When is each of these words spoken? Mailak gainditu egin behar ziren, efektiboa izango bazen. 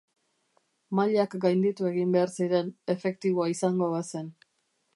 Mailak 0.99 1.35
gainditu 1.43 1.89
egin 1.91 2.15
behar 2.17 2.33
ziren, 2.37 2.73
efektiboa 2.97 3.49
izango 3.55 3.91
bazen. 3.93 4.33